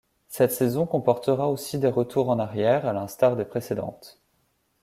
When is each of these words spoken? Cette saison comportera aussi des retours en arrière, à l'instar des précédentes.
Cette 0.29 0.51
saison 0.51 0.87
comportera 0.87 1.47
aussi 1.51 1.77
des 1.77 1.87
retours 1.87 2.29
en 2.31 2.39
arrière, 2.39 2.87
à 2.87 2.93
l'instar 2.93 3.35
des 3.35 3.45
précédentes. 3.45 4.19